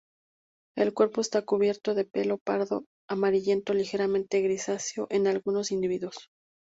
El 0.75 0.95
cuerpo 0.95 1.21
está 1.21 1.41
recubierto 1.41 1.93
de 1.93 2.05
pelo 2.05 2.39
pardo-amarillento, 2.39 3.75
ligeramente 3.75 4.41
grisáceo 4.41 5.05
en 5.11 5.27
algunos 5.27 5.69
individuos. 5.71 6.31